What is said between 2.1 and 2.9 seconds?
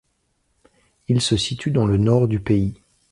du pays.